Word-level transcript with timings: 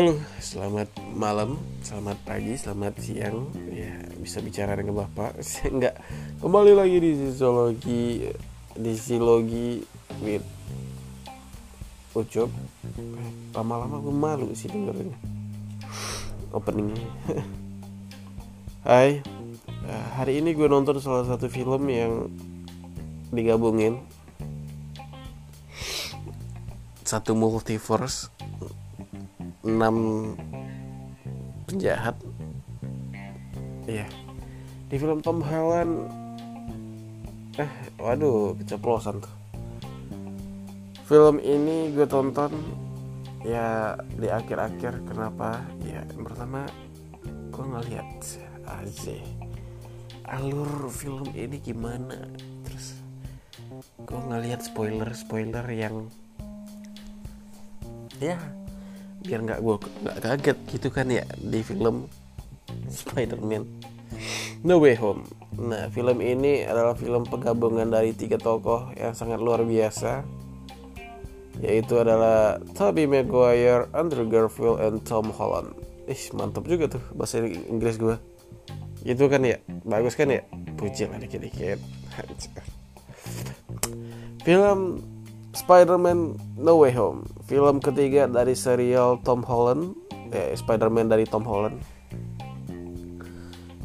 Halo, 0.00 0.16
selamat 0.40 0.88
malam, 1.12 1.60
selamat 1.84 2.24
pagi, 2.24 2.56
selamat 2.56 3.04
siang. 3.04 3.52
Ya, 3.68 4.00
bisa 4.16 4.40
bicara 4.40 4.72
dengan 4.72 5.04
Bapak. 5.04 5.36
Enggak. 5.76 6.00
Kembali 6.40 6.72
lagi 6.72 7.04
di 7.04 7.10
sisiologi 7.20 8.24
di 8.80 8.90
sisiologi 8.96 9.84
with 10.24 10.40
Ucup. 12.16 12.48
Lama-lama 13.52 14.00
gue 14.00 14.16
malu 14.16 14.48
sih 14.56 14.72
dengerin 14.72 15.12
openingnya. 16.48 17.04
Hai, 18.88 19.20
hari 20.16 20.40
ini 20.40 20.56
gue 20.56 20.64
nonton 20.64 20.96
salah 20.96 21.28
satu 21.28 21.52
film 21.52 21.84
yang 21.92 22.32
digabungin 23.36 24.00
satu 27.04 27.36
multiverse 27.36 28.39
6 29.62 29.76
penjahat. 31.68 32.16
Iya. 33.84 34.06
Di 34.90 34.96
film 34.96 35.20
Tom 35.20 35.44
Holland 35.44 36.10
eh 37.60 37.70
waduh 38.00 38.56
keceplosan 38.56 39.20
tuh. 39.20 39.34
Film 41.04 41.42
ini 41.42 41.92
gue 41.92 42.06
tonton 42.06 42.54
ya 43.44 43.98
di 44.16 44.30
akhir-akhir. 44.30 45.04
Kenapa? 45.04 45.60
Ya 45.84 46.06
yang 46.08 46.24
pertama 46.24 46.64
gue 47.50 47.64
ngeliat 47.66 48.10
aja 48.64 49.18
alur 50.30 50.88
film 50.88 51.26
ini 51.36 51.58
gimana. 51.60 52.16
Terus 52.64 53.02
gue 54.06 54.20
ngeliat 54.30 54.64
spoiler 54.64 55.10
spoiler 55.12 55.66
yang 55.68 56.08
ya 58.22 58.38
biar 59.20 59.44
nggak 59.44 59.60
gue 59.60 59.76
nggak 60.06 60.18
kaget 60.24 60.58
gitu 60.76 60.88
kan 60.88 61.06
ya 61.12 61.24
di 61.36 61.60
film 61.60 62.08
Spider-Man 62.88 63.90
No 64.60 64.76
Way 64.76 65.00
Home. 65.00 65.24
Nah, 65.56 65.88
film 65.88 66.20
ini 66.20 66.68
adalah 66.68 66.92
film 66.92 67.24
penggabungan 67.24 67.88
dari 67.88 68.12
tiga 68.12 68.36
tokoh 68.36 68.92
yang 68.92 69.16
sangat 69.16 69.40
luar 69.40 69.64
biasa, 69.64 70.20
yaitu 71.64 71.96
adalah 71.96 72.60
Tobey 72.76 73.08
Maguire, 73.08 73.88
Andrew 73.96 74.28
Garfield, 74.28 74.84
and 74.84 75.00
Tom 75.08 75.32
Holland. 75.32 75.72
Ih, 76.04 76.20
mantap 76.36 76.68
juga 76.68 76.92
tuh 76.92 77.00
bahasa 77.16 77.40
Inggris 77.40 77.96
gue. 77.96 78.20
Itu 79.00 79.32
kan 79.32 79.48
ya, 79.48 79.56
bagus 79.88 80.12
kan 80.12 80.28
ya? 80.28 80.44
Puji 80.76 81.08
lah 81.08 81.16
dikit-dikit. 81.16 81.80
film 84.46 85.00
Spider-Man 85.50 86.38
No 86.54 86.78
Way 86.78 86.94
Home, 86.94 87.26
film 87.42 87.82
ketiga 87.82 88.30
dari 88.30 88.54
serial 88.54 89.18
Tom 89.26 89.42
Holland, 89.42 89.98
eh, 90.30 90.54
Spider-Man 90.54 91.10
dari 91.10 91.26
Tom 91.26 91.42
Holland. 91.42 91.82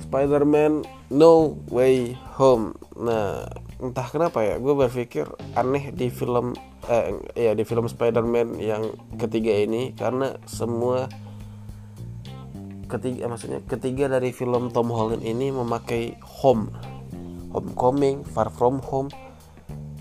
Spider-Man 0.06 0.86
No 1.10 1.58
Way 1.74 2.14
Home. 2.38 2.78
Nah, 3.02 3.50
entah 3.82 4.06
kenapa 4.06 4.46
ya, 4.46 4.62
gue 4.62 4.78
berpikir 4.78 5.26
aneh 5.58 5.90
di 5.90 6.14
film, 6.14 6.54
eh, 6.86 7.18
ya 7.34 7.58
di 7.58 7.66
film 7.66 7.90
Spider-Man 7.90 8.62
yang 8.62 8.94
ketiga 9.18 9.58
ini 9.58 9.98
karena 9.98 10.38
semua 10.46 11.10
ketiga, 12.86 13.26
maksudnya 13.26 13.66
ketiga 13.66 14.06
dari 14.06 14.30
film 14.30 14.70
Tom 14.70 14.94
Holland 14.94 15.26
ini 15.26 15.50
memakai 15.50 16.14
home, 16.22 16.70
Homecoming, 17.50 18.22
Far 18.22 18.54
From 18.54 18.86
Home, 18.86 19.10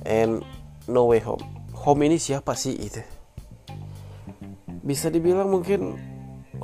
and 0.04 0.44
No 0.84 1.08
Way 1.08 1.24
Home 1.24 1.53
home 1.84 2.08
ini 2.08 2.16
siapa 2.16 2.56
sih 2.56 2.72
itu? 2.80 3.04
Bisa 4.80 5.12
dibilang 5.12 5.52
mungkin 5.52 6.00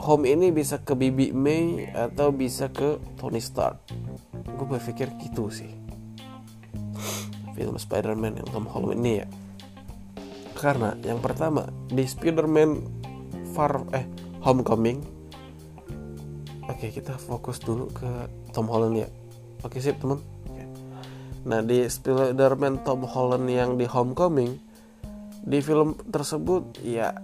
home 0.00 0.24
ini 0.24 0.48
bisa 0.48 0.80
ke 0.80 0.96
Bibi 0.96 1.36
May 1.36 1.92
atau 1.92 2.32
bisa 2.32 2.72
ke 2.72 2.96
Tony 3.20 3.36
Stark. 3.36 3.84
Gue 4.56 4.64
berpikir 4.64 5.12
gitu 5.20 5.52
sih. 5.52 5.76
Film 7.52 7.76
Spider-Man 7.76 8.40
yang 8.40 8.48
Tom 8.48 8.64
Holland 8.64 9.04
ini 9.04 9.20
ya. 9.20 9.28
Karena 10.56 10.96
yang 11.04 11.20
pertama 11.20 11.68
di 11.92 12.08
Spider-Man 12.08 12.80
Far 13.52 13.92
eh 13.92 14.08
Homecoming. 14.40 15.04
Oke 16.64 16.88
kita 16.88 17.20
fokus 17.20 17.60
dulu 17.60 17.92
ke 17.92 18.08
Tom 18.56 18.72
Holland 18.72 18.96
ya. 18.96 19.08
Oke 19.68 19.84
sip 19.84 20.00
teman. 20.00 20.24
Nah 21.44 21.60
di 21.60 21.84
Spider-Man 21.84 22.88
Tom 22.88 23.04
Holland 23.04 23.44
yang 23.52 23.76
di 23.76 23.84
Homecoming 23.84 24.69
di 25.40 25.58
film 25.64 25.96
tersebut 26.08 26.80
ya 26.84 27.16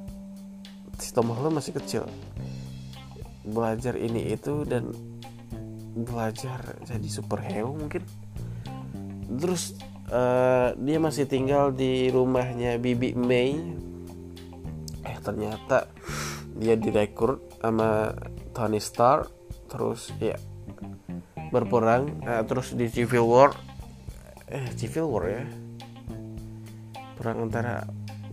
si 0.96 1.12
Tom 1.12 1.32
Holland 1.32 1.60
masih 1.60 1.76
kecil. 1.76 2.04
Belajar 3.46 3.94
ini 3.94 4.32
itu 4.34 4.66
dan 4.66 4.90
belajar 5.96 6.76
jadi 6.84 7.08
superhero 7.08 7.72
mungkin. 7.76 8.02
Terus 9.36 9.76
uh, 10.10 10.76
dia 10.76 10.98
masih 11.00 11.28
tinggal 11.28 11.72
di 11.72 12.10
rumahnya 12.10 12.80
Bibi 12.80 13.16
May. 13.16 13.56
Eh 15.06 15.18
ternyata 15.22 15.86
dia 16.56 16.74
direkrut 16.74 17.60
sama 17.60 18.16
Tony 18.56 18.80
Stark 18.80 19.28
terus 19.68 20.08
ya 20.22 20.38
berperang 21.52 22.24
uh, 22.24 22.42
terus 22.48 22.72
di 22.74 22.88
Civil 22.90 23.24
War. 23.28 23.52
Eh 24.48 24.66
Civil 24.74 25.06
War 25.06 25.24
ya. 25.28 25.44
Perang 27.16 27.48
antara 27.48 27.80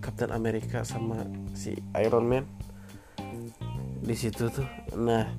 Captain 0.04 0.36
America 0.36 0.84
sama 0.84 1.24
si 1.56 1.72
Iron 2.04 2.28
Man. 2.28 2.44
Di 4.04 4.16
situ 4.20 4.52
tuh. 4.52 4.68
Nah 5.00 5.32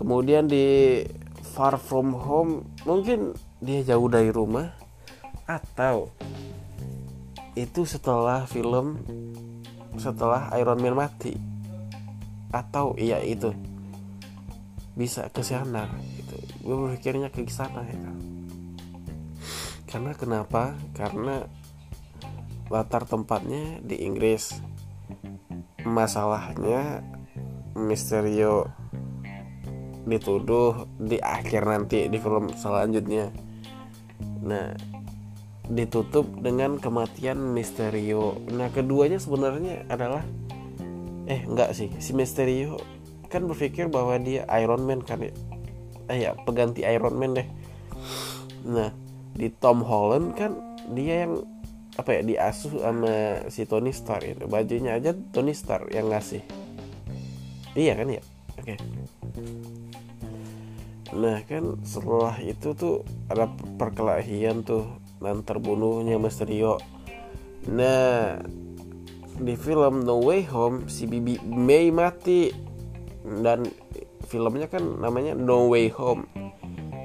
kemudian 0.00 0.48
di 0.48 1.04
Far 1.52 1.76
From 1.76 2.16
Home 2.16 2.64
mungkin 2.88 3.36
dia 3.60 3.84
jauh 3.84 4.08
dari 4.08 4.32
rumah 4.32 4.72
atau 5.44 6.08
itu 7.52 7.84
setelah 7.84 8.48
film 8.48 8.96
setelah 10.00 10.48
Iron 10.56 10.80
Man 10.80 10.96
mati 10.96 11.36
atau 12.48 12.96
iya 12.96 13.20
itu 13.20 13.52
bisa 14.96 15.28
ke 15.28 15.44
sana 15.44 15.92
gitu. 16.16 16.36
Gue 16.64 16.76
berpikirnya 16.88 17.28
ke 17.28 17.44
sana 17.52 17.84
gitu 17.84 18.12
karena 19.92 20.16
kenapa? 20.16 20.72
Karena 20.96 21.44
latar 22.72 23.04
tempatnya 23.04 23.84
di 23.84 24.00
Inggris. 24.00 24.56
Masalahnya 25.84 27.04
Misterio 27.76 28.72
dituduh 30.08 30.88
di 30.96 31.20
akhir 31.20 31.68
nanti 31.68 32.08
di 32.08 32.16
film 32.16 32.48
selanjutnya. 32.56 33.28
Nah 34.40 34.72
ditutup 35.68 36.26
dengan 36.42 36.80
kematian 36.80 37.38
Misterio 37.38 38.34
nah 38.50 38.66
keduanya 38.66 39.22
sebenarnya 39.22 39.86
adalah 39.86 40.26
eh 41.30 41.46
enggak 41.46 41.70
sih 41.72 41.88
si 42.02 42.10
Misterio 42.12 42.82
kan 43.30 43.46
berpikir 43.46 43.86
bahwa 43.88 44.18
dia 44.18 44.44
Iron 44.58 44.84
Man 44.84 45.00
kan 45.00 45.22
ya? 45.22 45.32
Eh 46.10 46.18
ya 46.28 46.30
peganti 46.44 46.84
Iron 46.84 47.16
Man 47.16 47.32
deh. 47.38 47.48
Nah 48.68 48.92
di 49.32 49.48
Tom 49.48 49.80
Holland 49.80 50.36
kan 50.36 50.52
dia 50.92 51.24
yang 51.24 51.46
apa 51.96 52.10
ya 52.16 52.20
diasuh 52.24 52.80
sama 52.80 53.44
si 53.52 53.68
Tony 53.68 53.92
Stark 53.92 54.24
itu. 54.24 54.44
Bajunya 54.48 54.96
aja 54.96 55.12
Tony 55.12 55.52
Stark 55.52 55.92
yang 55.92 56.08
ngasih. 56.08 56.40
Iya 57.76 57.96
kan 57.96 58.08
ya? 58.08 58.22
Oke. 58.58 58.76
Okay. 58.76 58.78
nah 61.12 61.44
kan 61.44 61.76
setelah 61.84 62.40
itu 62.40 62.72
tuh 62.72 63.04
ada 63.28 63.44
perkelahian 63.76 64.64
tuh 64.64 64.96
dan 65.20 65.44
terbunuhnya 65.44 66.16
Mysterio 66.16 66.80
nah 67.68 68.40
di 69.42 69.54
film 69.56 70.04
No 70.04 70.22
Way 70.22 70.46
Home 70.52 70.86
si 70.86 71.08
Bibi 71.08 71.40
May 71.46 71.88
mati. 71.90 72.52
Dan 73.22 73.70
filmnya 74.26 74.66
kan 74.66 74.82
namanya 74.98 75.38
No 75.38 75.70
Way 75.70 75.94
Home. 75.94 76.26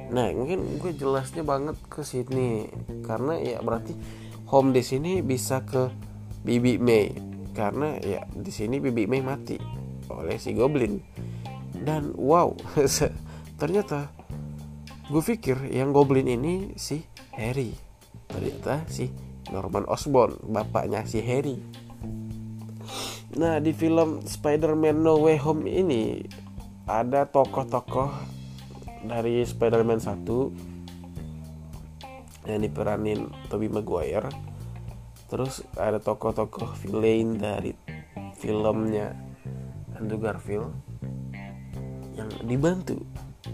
Nah 0.09 0.33
mungkin 0.33 0.79
gue 0.81 0.91
jelasnya 0.97 1.45
banget 1.45 1.77
ke 1.87 2.01
sini 2.01 2.67
karena 3.05 3.37
ya 3.37 3.57
berarti 3.61 3.93
home 4.47 4.71
di 4.71 4.83
sini 4.83 5.19
bisa 5.19 5.63
ke 5.63 5.91
Bibi 6.43 6.79
May. 6.79 7.11
Karena 7.51 7.97
ya 7.99 8.23
di 8.31 8.51
sini 8.53 8.79
Bibi 8.79 9.09
May 9.09 9.21
mati 9.23 9.57
oleh 10.07 10.39
si 10.39 10.55
Goblin. 10.55 10.99
Dan 11.77 12.15
wow 12.15 12.55
ternyata 13.61 14.11
gue 15.07 15.23
pikir 15.23 15.71
yang 15.71 15.91
Goblin 15.91 16.27
ini 16.27 16.75
si 16.79 17.03
Harry. 17.35 17.75
Ternyata 18.27 18.87
si 18.87 19.11
Norman 19.51 19.87
Osborn 19.87 20.39
bapaknya 20.47 21.03
si 21.07 21.19
Harry. 21.23 21.59
Nah 23.37 23.59
di 23.59 23.75
film 23.75 24.23
Spider-Man 24.23 25.03
No 25.03 25.19
Way 25.21 25.37
Home 25.43 25.67
ini 25.67 26.23
ada 26.87 27.27
tokoh-tokoh 27.27 28.09
dari 29.03 29.43
Spider-Man 29.43 29.99
1 29.99 30.76
yang 32.47 32.63
diperanin 32.63 33.27
Tobey 33.51 33.67
Maguire 33.67 34.31
terus 35.27 35.59
ada 35.75 35.99
tokoh-tokoh 35.99 36.79
villain 36.79 37.35
dari 37.35 37.75
filmnya 38.39 39.11
Andrew 39.99 40.21
Garfield 40.21 40.71
yang 42.15 42.31
dibantu 42.47 43.03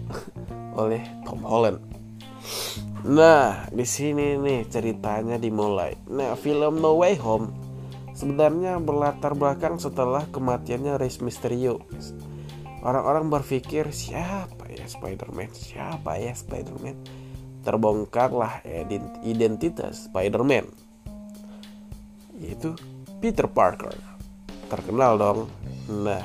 oleh 0.80 1.02
Tom 1.26 1.42
Holland. 1.42 1.80
Nah, 3.04 3.68
di 3.68 3.84
sini 3.84 4.40
nih 4.40 4.64
ceritanya 4.64 5.36
dimulai. 5.36 5.92
Nah, 6.08 6.32
film 6.40 6.80
No 6.80 6.96
Way 6.96 7.20
Home 7.20 7.52
sebenarnya 8.16 8.80
berlatar 8.80 9.36
belakang 9.36 9.76
setelah 9.76 10.24
kematiannya 10.32 10.96
Rey 10.96 11.12
Mysterio. 11.20 11.84
Orang-orang 12.80 13.28
berpikir 13.28 13.92
siapa 13.92 14.68
ya 14.72 14.88
Spider-Man? 14.88 15.52
Siapa 15.52 16.16
ya 16.20 16.32
Spider-Man? 16.32 17.23
Terbongkarlah 17.64 18.60
identitas 19.24 20.12
Spider-Man. 20.12 20.68
Yaitu 22.38 22.76
Peter 23.18 23.48
Parker. 23.48 23.96
Terkenal 24.68 25.16
dong. 25.16 25.48
Nah, 25.88 26.24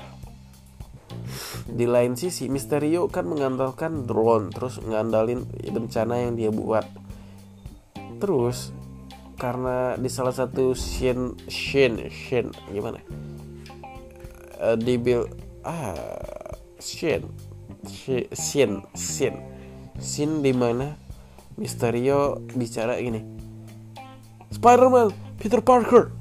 di 1.70 1.86
lain 1.86 2.18
sisi 2.18 2.50
Misterio 2.50 3.08
kan 3.08 3.30
mengandalkan 3.30 4.04
drone 4.04 4.50
terus 4.50 4.82
ngandalin 4.82 5.46
bencana 5.70 6.28
yang 6.28 6.34
dia 6.34 6.50
buat 6.50 6.86
terus 8.20 8.74
karena 9.40 9.96
di 9.96 10.10
salah 10.12 10.36
satu 10.36 10.76
scene 10.76 11.38
scene 11.48 12.12
scene 12.12 12.52
gimana 12.74 13.00
uh, 14.60 14.76
di 14.76 15.00
bil 15.00 15.24
ah 15.64 15.96
scene 16.82 17.24
scene 17.88 18.84
scene 18.92 19.40
scene 19.96 20.36
di 20.44 20.52
mana 20.52 20.92
Misterio 21.60 22.40
bicara 22.56 22.96
gini 23.04 23.40
Spider-Man 24.50 25.14
Peter 25.40 25.62
Parker. 25.62 26.12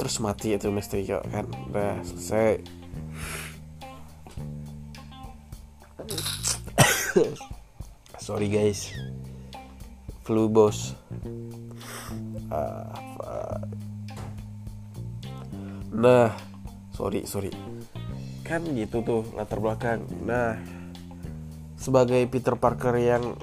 Terus 0.00 0.16
mati 0.18 0.56
itu 0.56 0.72
Mysterio 0.72 1.20
kan. 1.28 1.46
Udah 1.70 2.00
selesai. 2.02 2.64
Sorry 8.26 8.48
guys. 8.48 8.90
Flu 10.24 10.48
bos. 10.48 10.96
Uh, 12.50 13.60
nah 15.90 16.34
sorry 16.94 17.22
sorry. 17.26 17.50
Kan 18.42 18.62
gitu 18.74 19.02
tuh 19.02 19.22
latar 19.38 19.62
belakang. 19.62 20.02
Nah 20.26 20.79
sebagai 21.80 22.20
Peter 22.28 22.52
Parker 22.60 23.00
yang 23.00 23.34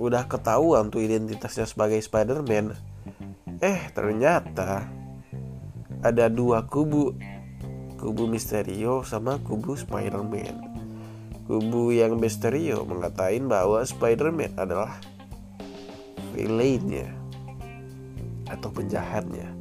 udah 0.00 0.24
ketahuan 0.24 0.88
tuh 0.88 1.04
identitasnya 1.04 1.68
sebagai 1.68 2.00
Spider-Man 2.00 2.72
eh 3.60 3.92
ternyata 3.92 4.88
ada 6.00 6.32
dua 6.32 6.64
kubu. 6.64 7.12
Kubu 8.00 8.24
Misterio 8.24 9.04
sama 9.04 9.36
kubu 9.44 9.76
Spider-Man. 9.76 10.56
Kubu 11.44 11.92
yang 11.92 12.16
Misterio 12.16 12.88
mengatakan 12.88 13.44
bahwa 13.44 13.84
Spider-Man 13.84 14.56
adalah 14.56 14.96
villainnya 16.32 17.12
atau 18.48 18.72
penjahatnya. 18.72 19.52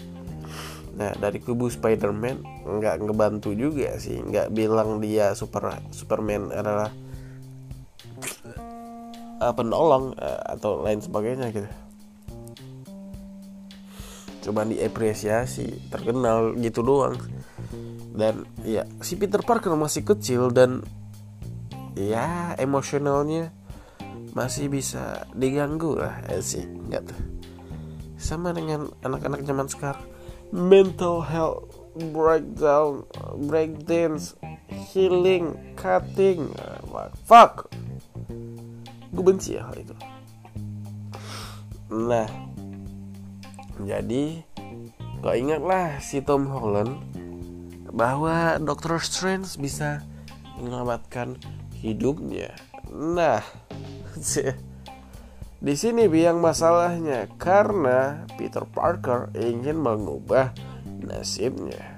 Nah 0.96 1.12
dari 1.20 1.44
kubu 1.44 1.68
Spider-Man 1.68 2.64
nggak 2.64 3.04
ngebantu 3.04 3.52
juga 3.52 4.00
sih. 4.00 4.24
Nggak 4.24 4.56
bilang 4.56 5.04
dia 5.04 5.36
super 5.36 5.76
Superman 5.92 6.56
adalah 6.56 6.96
uh, 9.40 9.54
penolong 9.56 10.14
uh, 10.20 10.42
atau 10.56 10.84
lain 10.84 11.00
sebagainya 11.00 11.50
gitu. 11.56 11.70
Cuman 14.46 14.72
diapresiasi 14.72 15.90
terkenal 15.92 16.56
gitu 16.60 16.84
doang. 16.84 17.16
Dan 18.16 18.44
ya 18.68 18.84
si 19.00 19.16
Peter 19.16 19.40
Parker 19.40 19.76
masih 19.80 20.04
kecil 20.04 20.52
dan 20.52 20.84
ya 21.96 22.56
emosionalnya 22.60 23.52
masih 24.36 24.70
bisa 24.70 25.26
diganggu 25.34 26.00
lah 26.00 26.22
eh, 26.30 26.40
sih 26.40 26.62
nggak 26.64 27.02
tuh 27.10 27.20
sama 28.20 28.52
dengan 28.52 28.92
anak-anak 29.08 29.42
zaman 29.48 29.68
sekarang. 29.72 30.06
Mental 30.52 31.24
health 31.24 31.80
breakdown 32.12 33.06
breakdance 33.48 34.36
healing 34.92 35.56
cutting 35.78 36.52
uh, 36.60 37.10
fuck 37.26 37.70
gue 39.20 39.26
benci 39.28 39.60
ya 39.60 39.68
hal 39.68 39.76
itu 39.76 39.96
nah 41.92 42.28
jadi 43.84 44.44
kau 45.20 45.36
ingatlah 45.36 46.00
si 46.00 46.24
Tom 46.24 46.48
Holland 46.48 46.96
bahwa 47.92 48.56
Doctor 48.64 49.02
Strange 49.04 49.60
bisa 49.60 50.04
menyelamatkan 50.60 51.40
hidupnya. 51.80 52.54
Nah, 52.92 53.42
di 55.66 55.74
sini 55.76 56.06
biang 56.12 56.44
masalahnya 56.44 57.32
karena 57.40 58.28
Peter 58.36 58.64
Parker 58.68 59.32
ingin 59.36 59.80
mengubah 59.80 60.54
nasibnya. 61.04 61.98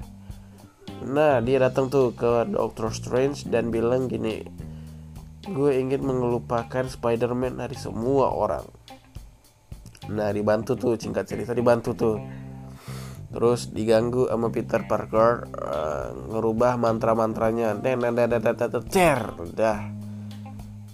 Nah, 1.01 1.41
dia 1.41 1.57
datang 1.57 1.89
tuh 1.89 2.13
ke 2.13 2.45
Doctor 2.53 2.93
Strange 2.93 3.49
dan 3.49 3.73
bilang 3.73 4.05
gini, 4.05 4.45
gue 5.41 5.71
ingin 5.81 6.05
mengelupakan 6.05 6.85
Spider-Man 6.85 7.57
dari 7.57 7.73
semua 7.73 8.29
orang. 8.29 8.65
Nah 10.13 10.29
dibantu 10.29 10.77
tuh 10.77 10.93
singkat 10.97 11.25
cerita 11.25 11.57
dibantu 11.57 11.97
tuh. 11.97 12.17
Terus 13.31 13.71
diganggu 13.71 14.27
sama 14.27 14.51
Peter 14.51 14.83
Parker 14.83 15.47
uh, 15.55 16.09
ngerubah 16.35 16.75
mantra-mantranya. 16.75 17.79
Cer 18.91 19.23
dah 19.55 19.79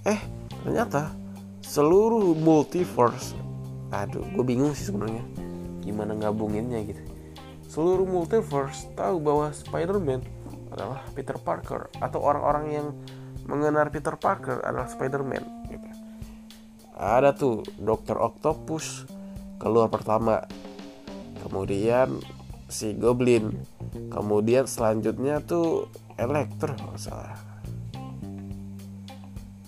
eh 0.07 0.21
ternyata 0.63 1.11
seluruh 1.59 2.31
multiverse 2.39 3.35
aduh 3.91 4.23
gue 4.23 4.43
bingung 4.43 4.71
sih 4.71 4.87
sebenarnya 4.87 5.23
gimana 5.83 6.15
gabunginnya 6.15 6.79
gitu. 6.87 7.03
Seluruh 7.67 8.07
multiverse 8.07 8.87
tahu 8.95 9.19
bahwa 9.19 9.51
Spider-Man 9.51 10.23
adalah 10.71 11.03
Peter 11.15 11.35
Parker 11.39 11.91
atau 11.99 12.19
orang-orang 12.23 12.65
yang 12.71 12.87
mengenal 13.47 13.87
Peter 13.89 14.13
Parker 14.19 14.59
adalah 14.61 14.91
Spider-Man 14.91 15.43
gitu. 15.71 15.87
Ada 16.99 17.31
tuh 17.31 17.63
Dokter 17.79 18.19
Octopus 18.19 19.07
keluar 19.57 19.87
pertama 19.87 20.43
kemudian 21.41 22.19
si 22.67 22.91
Goblin 22.93 23.55
kemudian 24.11 24.67
selanjutnya 24.67 25.39
tuh 25.41 25.87
Electro 26.19 26.75
salah. 26.99 27.39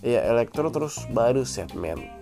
Iya 0.03 0.27
Electro 0.27 0.69
terus 0.69 1.07
baru 1.09 1.47
Setman 1.47 2.19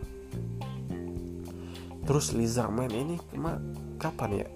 terus 2.07 2.31
Lizardman 2.31 2.87
ini 2.93 3.19
kema 3.33 3.59
kapan 3.99 4.45
ya? 4.45 4.47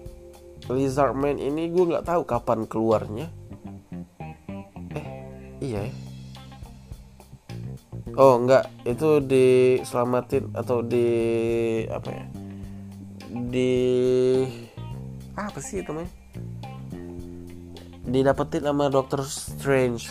Lizardman 0.72 1.36
ini 1.36 1.68
gue 1.68 1.84
nggak 1.84 2.08
tahu 2.08 2.22
kapan 2.24 2.64
keluarnya. 2.64 3.28
Eh 4.96 5.06
iya 5.60 5.84
ya 5.90 6.11
oh 8.16 8.34
enggak. 8.40 8.68
Itu 8.84 9.22
diselamatin 9.22 10.52
atau 10.52 10.84
di 10.84 11.06
apa 11.88 12.08
ya? 12.10 12.26
Di 13.32 13.72
apa 15.32 15.58
sih 15.64 15.80
itu 15.80 15.88
namanya 15.88 16.12
didapetin 18.06 18.68
sama 18.68 18.92
Doctor 18.92 19.24
Strange. 19.24 20.10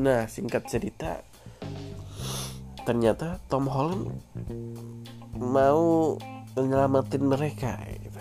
Nah 0.00 0.26
singkat 0.26 0.66
cerita 0.66 1.22
ternyata 2.86 3.42
Tom 3.50 3.66
Holland 3.66 4.14
mau 5.36 6.14
menyelamatin 6.56 7.22
mereka 7.26 7.76
gitu. 7.84 8.20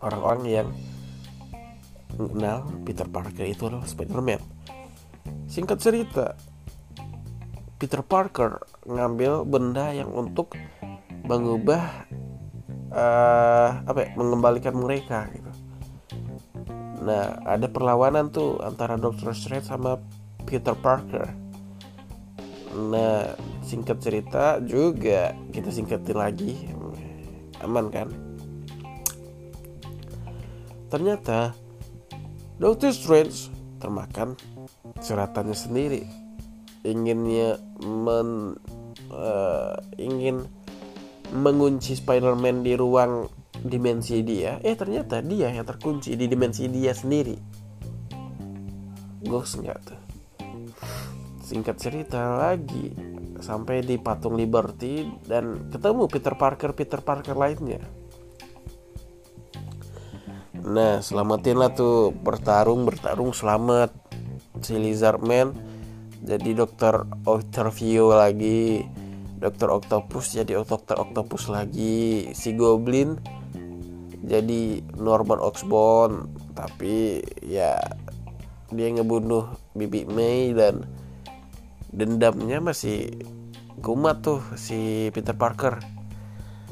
orang-orang 0.00 0.42
yang 0.48 0.68
mengenal 2.16 2.68
Peter 2.84 3.08
Parker 3.08 3.44
itu 3.48 3.68
adalah 3.68 3.88
Spider-Man 3.88 4.40
Singkat 5.50 5.78
cerita, 5.82 6.38
Peter 7.74 8.06
Parker 8.06 8.62
ngambil 8.86 9.42
benda 9.42 9.90
yang 9.90 10.14
untuk 10.14 10.54
mengubah 11.26 12.06
uh, 12.94 13.82
apa 13.82 13.98
ya, 13.98 14.08
mengembalikan 14.14 14.78
mereka 14.78 15.26
gitu. 15.34 15.50
Nah, 17.02 17.42
ada 17.42 17.66
perlawanan 17.66 18.30
tuh 18.30 18.62
antara 18.62 18.94
Doctor 18.94 19.34
Strange 19.34 19.66
sama 19.66 19.98
Peter 20.46 20.78
Parker. 20.78 21.26
Nah, 22.70 23.34
singkat 23.66 23.98
cerita 23.98 24.62
juga 24.62 25.34
kita 25.50 25.74
singkatin 25.74 26.14
lagi. 26.14 26.70
Aman 27.58 27.90
kan? 27.90 28.06
Ternyata 30.94 31.58
Doctor 32.62 32.94
Strange 32.94 33.59
termakan 33.80 34.36
ceratannya 35.00 35.56
sendiri. 35.56 36.02
Inginnya 36.84 37.56
men 37.80 38.54
uh, 39.08 39.76
ingin 39.96 40.44
mengunci 41.32 41.96
Spider-Man 41.96 42.60
di 42.60 42.76
ruang 42.76 43.26
dimensi 43.64 44.20
dia. 44.20 44.60
Eh 44.60 44.76
ternyata 44.76 45.24
dia 45.24 45.48
yang 45.48 45.64
terkunci 45.64 46.12
di 46.14 46.28
dimensi 46.28 46.68
dia 46.68 46.92
sendiri. 46.92 47.36
Ghost 49.24 49.60
nggak 49.60 49.78
tuh? 49.84 50.00
Singkat 51.44 51.76
cerita 51.76 52.20
lagi 52.38 52.92
sampai 53.40 53.80
di 53.80 53.96
patung 53.96 54.36
Liberty 54.36 55.08
dan 55.24 55.72
ketemu 55.72 56.06
Peter 56.06 56.36
Parker 56.36 56.76
Peter 56.76 57.00
Parker 57.00 57.34
lainnya 57.34 57.99
nah 60.64 61.00
selamatin 61.00 61.56
lah 61.56 61.72
tuh. 61.72 62.12
Bertarung 62.12 62.84
bertarung 62.84 63.32
selamat. 63.32 63.92
Si 64.60 64.76
Lizardman 64.76 65.56
jadi 66.20 66.52
dokter 66.52 67.06
Octavio 67.24 68.12
lagi. 68.12 68.84
Dokter 69.40 69.72
Octopus 69.72 70.36
jadi 70.36 70.60
dokter 70.60 71.00
Octopus 71.00 71.48
lagi. 71.48 72.28
Si 72.36 72.52
Goblin 72.52 73.16
jadi 74.20 74.84
Norman 75.00 75.40
Osborn. 75.40 76.28
Tapi 76.52 77.24
ya 77.44 77.80
dia 78.70 78.88
ngebunuh 78.92 79.50
Bibi 79.74 80.06
May 80.06 80.54
dan 80.54 80.86
dendamnya 81.90 82.62
masih 82.62 83.10
kumat 83.82 84.22
tuh 84.22 84.38
si 84.54 85.10
Peter 85.10 85.34
Parker 85.34 85.99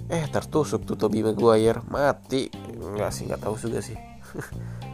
eh 0.09 0.25
tertusuk 0.29 0.89
tuh 0.89 0.97
Tobey 0.97 1.21
Maguire. 1.21 1.85
Mati. 1.89 2.49
Nggak 2.73 3.11
sih 3.13 3.29
nggak 3.29 3.43
tahu 3.45 3.55
juga 3.57 3.81
sih. 3.85 3.97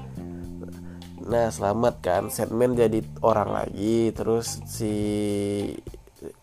Nah 1.25 1.49
selamat 1.49 1.95
kan. 2.05 2.23
Sandman 2.29 2.77
jadi 2.77 3.01
orang 3.25 3.49
lagi 3.49 4.13
terus 4.13 4.61
si 4.69 4.93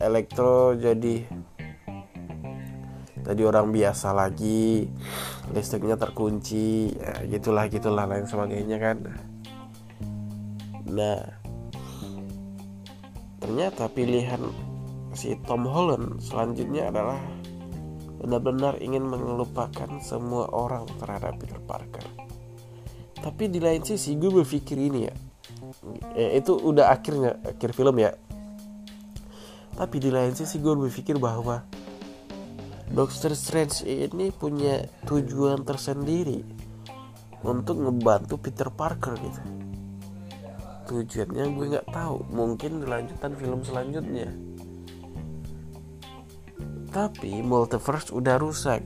Electro 0.01 0.73
jadi 0.73 1.21
tadi 3.21 3.41
orang 3.45 3.69
biasa 3.69 4.09
lagi. 4.09 4.89
Listriknya 5.53 6.01
terkunci. 6.01 6.97
Ya, 6.97 7.13
gitulah 7.29 7.69
gitulah 7.69 8.09
lain 8.09 8.25
sebagainya 8.25 8.81
kan. 8.81 8.97
Nah 10.89 11.29
ternyata 13.37 13.85
pilihan 13.85 14.41
si 15.13 15.37
Tom 15.45 15.69
Holland 15.69 16.25
selanjutnya 16.25 16.89
adalah 16.89 17.21
benar-benar 18.21 18.77
ingin 18.77 19.01
mengelupakan 19.01 19.89
semua 20.05 20.45
orang 20.53 20.85
terhadap 21.01 21.41
Peter 21.41 21.57
Parker. 21.57 22.05
Tapi 23.17 23.49
di 23.49 23.57
lain 23.57 23.81
sisi 23.81 24.13
gue 24.17 24.29
berpikir 24.29 24.77
ini 24.77 24.99
ya, 25.09 25.13
ya 26.13 26.29
itu 26.37 26.53
udah 26.53 26.93
akhirnya 26.93 27.41
akhir 27.41 27.73
film 27.73 27.97
ya. 27.97 28.13
Tapi 29.73 29.97
di 29.97 30.13
lain 30.13 30.37
sisi 30.37 30.61
gue 30.61 30.73
berpikir 30.77 31.17
bahwa 31.17 31.65
Doctor 32.91 33.33
Strange 33.33 33.87
ini 33.87 34.29
punya 34.29 34.85
tujuan 35.09 35.65
tersendiri 35.65 36.43
untuk 37.41 37.81
ngebantu 37.81 38.37
Peter 38.37 38.69
Parker 38.69 39.17
gitu. 39.17 39.41
Tujuannya 40.91 41.45
gue 41.55 41.65
nggak 41.77 41.89
tahu. 41.89 42.29
Mungkin 42.29 42.85
dilanjutan 42.85 43.33
film 43.37 43.65
selanjutnya 43.65 44.50
tapi 46.91 47.39
multiverse 47.39 48.11
udah 48.11 48.35
rusak. 48.37 48.83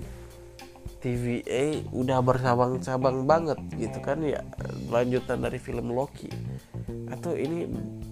TVA 1.01 1.85
udah 1.93 2.17
bercabang-cabang 2.25 3.29
banget 3.29 3.61
gitu 3.77 4.01
kan 4.01 4.25
ya 4.25 4.41
lanjutan 4.89 5.41
dari 5.41 5.61
film 5.61 5.93
Loki. 5.93 6.29
Atau 7.09 7.37
ini 7.37 7.69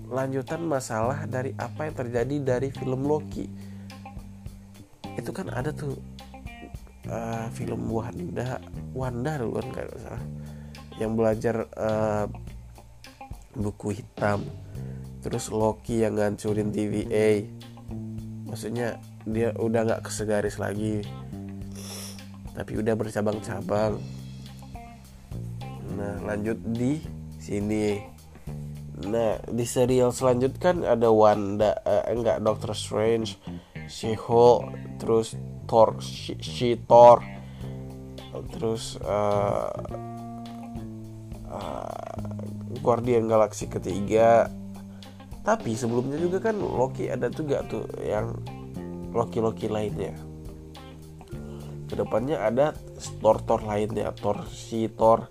lanjutan 0.10 0.62
masalah 0.62 1.26
dari 1.26 1.58
apa 1.58 1.90
yang 1.90 1.96
terjadi 1.98 2.36
dari 2.58 2.70
film 2.70 3.06
Loki. 3.06 3.50
Itu 5.18 5.34
kan 5.34 5.50
ada 5.50 5.74
tuh 5.74 5.98
uh, 7.10 7.50
film 7.54 7.90
Wanda 7.90 8.62
Wanda 8.94 9.42
dulu 9.42 9.58
kan 9.62 9.68
kalau 9.74 9.96
salah. 9.98 10.26
Yang 11.02 11.12
belajar 11.18 11.56
uh, 11.74 12.26
buku 13.58 13.98
hitam. 13.98 14.46
Terus 15.26 15.50
Loki 15.50 16.06
yang 16.06 16.14
ngancurin 16.14 16.70
TVA 16.70 17.42
maksudnya 18.54 19.02
dia 19.24 19.56
udah 19.56 19.82
nggak 19.88 20.04
kesegaris 20.08 20.60
lagi. 20.60 21.04
Tapi 22.54 22.72
udah 22.78 22.94
bercabang-cabang. 22.94 23.98
Nah 25.98 26.16
lanjut 26.26 26.60
di 26.62 27.02
sini. 27.42 27.98
Nah 29.04 29.42
di 29.50 29.66
serial 29.66 30.14
selanjutnya 30.14 30.62
kan 30.62 30.78
ada 30.86 31.10
Wanda 31.10 31.76
eh, 31.84 32.14
enggak 32.14 32.46
Doctor 32.46 32.78
Strange 32.78 33.36
She-Hulk 33.90 34.98
terus 35.02 35.36
Thor 35.68 36.00
She, 36.00 36.40
She 36.40 36.80
Thor 36.80 37.20
terus 38.54 38.98
uh, 39.06 39.70
uh, 41.54 42.18
Guardian 42.82 43.30
Galaxy 43.30 43.70
ketiga. 43.70 44.50
Tapi 45.44 45.76
sebelumnya 45.76 46.16
juga 46.18 46.40
kan 46.40 46.56
Loki 46.56 47.12
ada 47.12 47.28
juga 47.28 47.62
tuh 47.68 47.84
yang 48.00 48.32
Loki-Loki 49.14 49.70
lainnya. 49.70 50.18
Ke 51.86 51.94
depannya 52.02 52.42
ada 52.42 52.74
Thor 53.22 53.38
Thor 53.46 53.62
lainnya 53.62 54.10
Thor 54.18 54.50
si 54.50 54.90
Thor. 54.90 55.30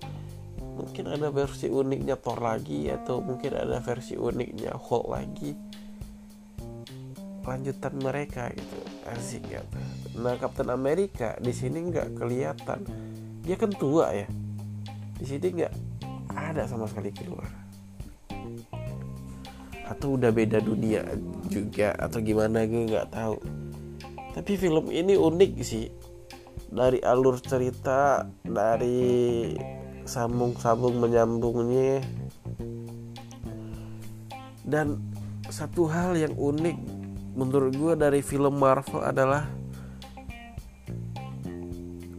Mungkin 0.62 1.10
ada 1.10 1.28
versi 1.34 1.66
uniknya 1.66 2.14
Thor 2.14 2.38
lagi 2.38 2.86
atau 2.88 3.18
mungkin 3.18 3.58
ada 3.58 3.82
versi 3.82 4.14
uniknya 4.14 4.72
Hulk 4.78 5.06
lagi. 5.10 5.52
Lanjutan 7.42 7.98
mereka 7.98 8.54
gitu 8.54 8.78
asik 9.10 9.42
ya. 9.50 9.66
Nah 10.14 10.38
Captain 10.38 10.70
America 10.70 11.34
di 11.42 11.50
sini 11.50 11.82
nggak 11.90 12.22
kelihatan. 12.22 12.86
Dia 13.42 13.58
kan 13.58 13.74
tua 13.74 14.14
ya. 14.14 14.30
Di 15.18 15.26
sini 15.26 15.46
nggak 15.50 15.74
ada 16.30 16.62
sama 16.70 16.86
sekali 16.86 17.10
keluar. 17.10 17.50
Atau 19.90 20.14
udah 20.14 20.30
beda 20.30 20.62
dunia 20.62 21.02
juga 21.50 21.92
atau 21.98 22.22
gimana 22.22 22.64
gue 22.64 22.86
nggak 22.86 23.10
tahu 23.12 23.61
tapi 24.32 24.56
film 24.56 24.88
ini 24.88 25.16
unik 25.16 25.52
sih. 25.60 25.86
Dari 26.72 27.04
alur 27.04 27.36
cerita 27.36 28.24
dari 28.40 29.52
sambung-sambung 30.08 30.96
menyambungnya. 30.96 32.00
Dan 34.64 34.96
satu 35.52 35.84
hal 35.92 36.16
yang 36.16 36.32
unik 36.32 36.78
menurut 37.36 37.72
gue 37.76 37.94
dari 37.96 38.20
film 38.24 38.56
Marvel 38.56 39.04
adalah 39.04 39.48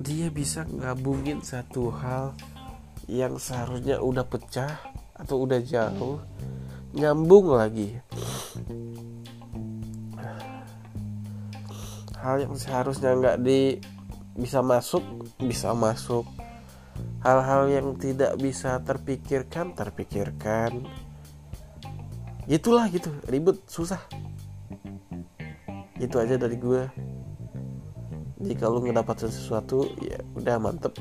dia 0.04 0.30
bisa 0.30 0.68
ngabungin 0.70 1.42
satu 1.42 1.90
hal 1.90 2.38
yang 3.10 3.42
seharusnya 3.42 3.98
udah 4.04 4.26
pecah 4.28 4.78
atau 5.18 5.48
udah 5.48 5.64
jauh 5.64 6.20
nyambung 6.94 7.56
lagi 7.56 7.98
hal 12.24 12.40
yang 12.40 12.56
seharusnya 12.56 13.12
nggak 13.20 13.38
di 13.44 13.84
bisa 14.40 14.64
masuk 14.64 15.04
bisa 15.44 15.76
masuk. 15.76 16.24
Hal-hal 17.20 17.72
yang 17.72 17.88
tidak 18.00 18.40
bisa 18.40 18.80
terpikirkan 18.84 19.76
terpikirkan. 19.76 20.88
Itulah 22.48 22.88
gitu 22.92 23.12
ribet 23.28 23.60
susah. 23.68 24.00
Itu 26.00 26.20
aja 26.20 26.36
dari 26.36 26.60
gue 26.60 26.84
jika 28.44 28.68
lu 28.68 28.84
ngedapatkan 28.84 29.32
sesuatu 29.32 29.88
ya 30.04 30.20
udah 30.36 30.60
mantep 30.60 30.92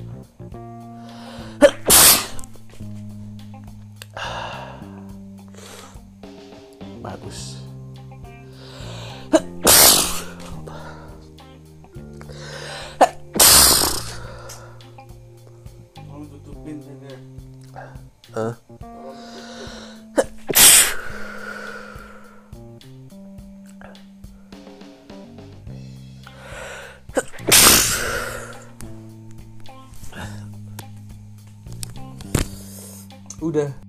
udah 33.52 33.81